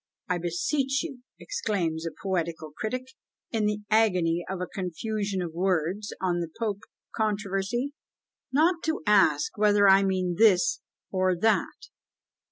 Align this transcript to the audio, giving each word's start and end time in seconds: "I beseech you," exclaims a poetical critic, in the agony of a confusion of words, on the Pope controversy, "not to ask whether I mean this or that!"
"I 0.27 0.39
beseech 0.39 1.03
you," 1.03 1.21
exclaims 1.39 2.07
a 2.07 2.23
poetical 2.23 2.71
critic, 2.75 3.03
in 3.51 3.67
the 3.67 3.81
agony 3.91 4.43
of 4.49 4.59
a 4.59 4.65
confusion 4.65 5.43
of 5.43 5.53
words, 5.53 6.11
on 6.19 6.39
the 6.39 6.49
Pope 6.57 6.79
controversy, 7.15 7.93
"not 8.51 8.81
to 8.85 9.03
ask 9.05 9.55
whether 9.59 9.87
I 9.87 10.01
mean 10.01 10.37
this 10.39 10.79
or 11.11 11.37
that!" 11.41 11.87